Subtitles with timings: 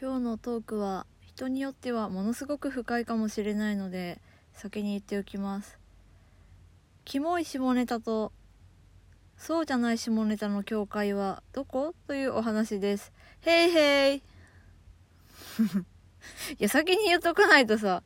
[0.00, 4.20] 今日のトークは人によってはものすごく深いかもしれないので
[4.52, 5.76] 先に言っておきます。
[7.04, 8.30] キモい下ネタと
[9.36, 13.12] そうじゃない下ネタの境界はどこというお話です。
[13.40, 14.22] へいへいい
[16.60, 18.04] や先に言っとかないとさ。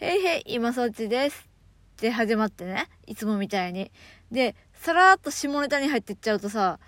[0.00, 1.48] へいへい今そっちです。
[1.92, 2.88] って始まってね。
[3.06, 3.92] いつもみたいに。
[4.32, 6.80] でさらっと下ネタに入ってっちゃうとさ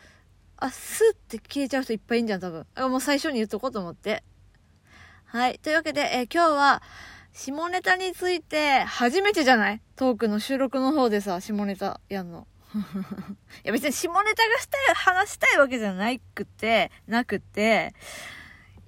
[0.60, 2.66] あ、スッって消えちゃう人いっぱいいんじゃん、多分。
[2.90, 4.24] もう最初に言っとこうと思って。
[5.24, 5.58] はい。
[5.58, 6.82] というわけで、えー、今日は、
[7.32, 9.80] 下ネタについて、初めてじゃない？
[9.94, 12.48] トークの収録の方でさ、下ネタやんの。
[12.74, 12.76] い
[13.64, 17.94] や別に下ネタがしたい、話したいわけじゃないくて、なくて、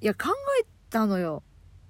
[0.01, 1.43] いや考えたのよ。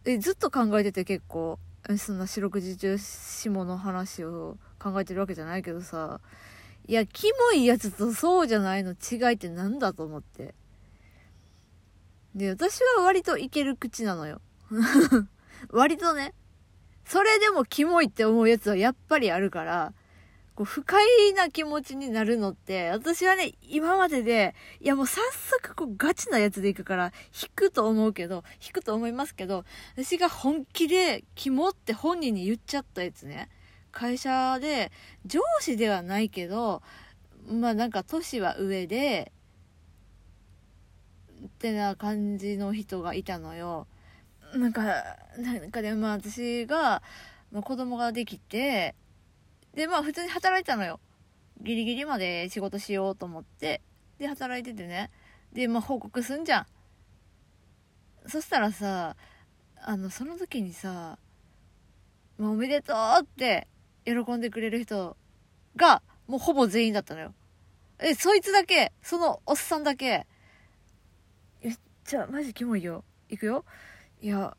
[0.05, 1.59] え、ずっと考えてて結構、
[1.99, 6.21] そんな四六時中下の話を考えてるわけじゃないけどさ、
[6.91, 10.57] いや、キモいやつとそうじゃないの違いってなんだと思って。
[12.35, 14.41] で、私は割といける口なのよ。
[15.71, 16.35] 割とね。
[17.05, 19.95] それでもキモいって思うやつはやっぱりあるから、
[20.57, 25.21] こう不快な気持ちになるのって、私はね、今までで、いやもう早
[25.63, 29.65] 速こうガチなやつでいくから、引くと思うけど、引くと思いますけど、
[29.95, 33.49] 私が本気でキモって本人に言っちゃったやつね。
[33.91, 34.93] 会社で
[35.27, 36.83] 上司ではないけど
[37.47, 39.33] まあなんか年は上で
[41.45, 43.87] ってな感じの人がいたのよ。
[44.55, 44.83] なんか
[45.39, 47.03] なんかでまあ私が、
[47.53, 48.95] まあ、子供ができて
[49.75, 51.01] でまあ普通に働いたのよ。
[51.63, 53.81] ギリギリまで仕事しようと思って。
[54.19, 55.11] で働いててね。
[55.53, 56.67] でまあ報告すんじゃん。
[58.27, 59.17] そしたらさ
[59.77, 61.19] あのその時にさ
[62.37, 63.67] 「まあ、おめでとう」って
[64.05, 65.17] 喜んでくれる人
[65.77, 67.35] が、もうほぼ全員だったのよ。
[67.99, 70.27] え、そいつだけ、そのおっさんだけ、
[71.63, 73.05] めっちゃ、マジキモいよ。
[73.29, 73.65] いくよ。
[74.21, 74.57] いや、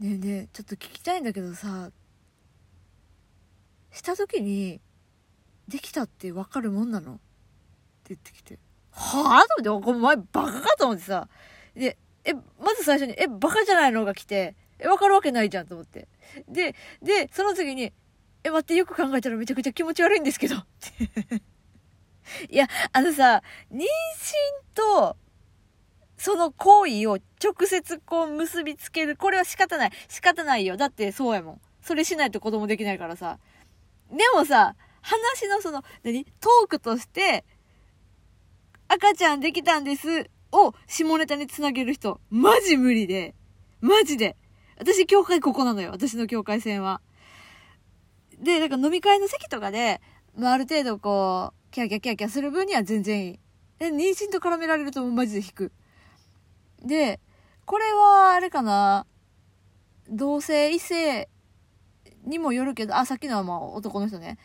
[0.00, 1.90] ねえねえ、ちょっと聞きたいんだけどさ、
[3.92, 4.80] した時に、
[5.68, 7.14] できたってわかるもんなの？
[7.14, 7.20] って
[8.08, 8.58] 言ってきて、
[8.90, 9.62] はぁ？
[9.62, 11.28] と思って、お前バカかと思ってさ、
[11.74, 14.04] で、え、まず最初に、え、バカじゃないの？
[14.04, 16.08] が来て、え、わかるわけないじゃんと思って。
[16.48, 17.92] で、で、その次に、
[18.44, 20.56] え、待って、よく考えたらめちゃくちゃ気持ち悪いんですけど。
[22.48, 23.86] いや、あのさ、妊娠
[24.74, 25.16] と、
[26.16, 29.16] その行為を直接こう結びつける。
[29.16, 29.92] これは仕方ない。
[30.08, 30.76] 仕方ないよ。
[30.76, 31.60] だってそうやもん。
[31.82, 33.40] それしないと子供できないからさ。
[34.08, 36.24] でもさ、話のその、何？
[36.24, 37.44] トークとして、
[38.86, 43.34] 赤ちゃんできたんですを下ネタにつなげる人、マジ無理で。
[43.80, 44.36] マジで。
[44.82, 45.90] 私、教会ここなのよ。
[45.92, 47.00] 私の境界線は。
[48.38, 50.00] で、なんか飲み会の席とかで、
[50.36, 53.40] まあ、ある程度こう、キャキャキャキャする分には全然いい。
[53.78, 55.72] で、妊娠と絡められるとマジで引く。
[56.84, 57.20] で、
[57.64, 59.06] これは、あれかな、
[60.08, 61.28] 同性異性
[62.24, 64.36] にもよるけど、あ、さっきのはまあ男の人ね。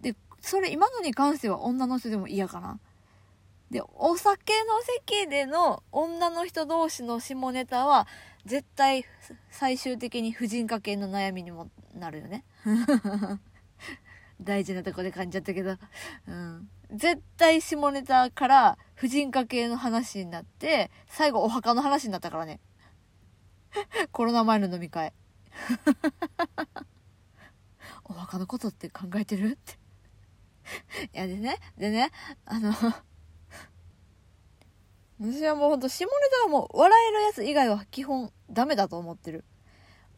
[0.00, 2.80] で、それ今のに関しては女の人でも嫌かな。
[3.70, 8.06] で、お酒の席での女の人同士の下ネタは、
[8.44, 9.04] 絶対
[9.50, 12.44] 最終的に婦人科系の悩みにもなるよね。
[14.40, 15.76] 大事なとこで感じちゃったけど。
[16.28, 16.70] うん。
[16.92, 22.60] 絶対下ネタから婦人科系の話になって、最後お墓の話になったからね。
[24.12, 25.12] コロナ前の飲み会。
[28.04, 29.52] お墓のことって考えてる？
[29.52, 29.78] って。
[31.14, 32.10] いやでね、でね、
[32.44, 32.72] あの
[35.20, 36.10] 私はもうほんと下ネ
[36.42, 39.44] タはもう笑えるやつ以外は基本ダメだと思ってる。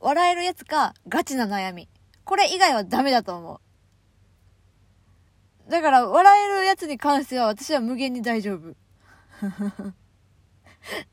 [0.01, 1.89] 笑えるやつかガチな悩み。
[2.25, 3.61] これ以外はダメだと思
[5.67, 5.71] う。
[5.71, 8.75] だから笑えるやつに関しては私は無限に大丈夫。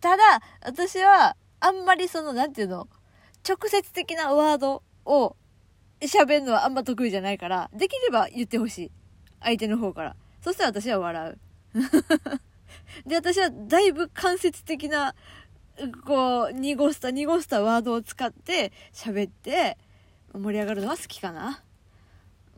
[0.02, 0.24] ただ、
[0.64, 2.88] 私はあんまりその、なんていうの、
[3.48, 5.36] 直接的なワードを
[6.02, 8.92] 喋るのはあんま得意じゃないから、できれば言ってほしい。
[9.42, 10.16] 相手の方から。
[10.42, 11.40] そしたら私は笑う。
[13.06, 15.16] で、私はだいぶ間接的な、
[16.06, 19.78] こう、濁した濁したワードを使って喋って
[20.34, 21.64] 盛り上がるのは好きかな。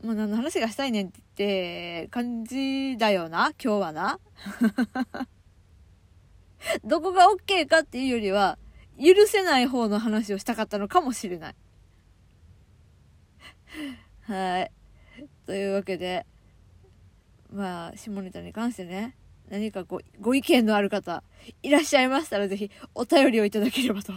[0.03, 4.19] まあ、何の話がしたいねんって感じだよな、今日はな。
[6.83, 8.57] どこが OK かっていうよりは、
[8.99, 11.55] 許せない方の話をしたかったのかもしれない。
[14.23, 14.71] はい。
[15.45, 16.25] というわけで、
[17.51, 19.15] まあ、下ネタに関してね、
[19.49, 21.23] 何かごご意見のある方
[21.63, 24.13] いらっしゃいましたらぜひお便りをいただければと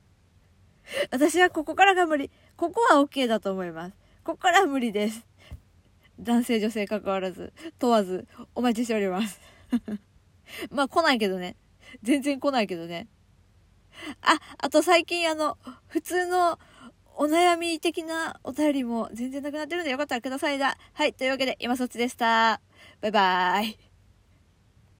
[1.10, 5.26] 私はここからが無理ここは OK だと思いますここからは無理です
[6.20, 9.40] 男性女性関わらず問わずお待ちしております
[10.70, 11.56] まあ来ないけどね
[12.02, 13.08] 全然来ないけどね。
[14.22, 15.56] あ、あと最近あの、
[15.86, 16.58] 普通の
[17.16, 20.76] お悩み的なお便りも全然なくなってるんでよかったらくださいだ。
[20.92, 22.60] はい、というわけで今そっちでした。
[23.00, 23.93] バイバーイ。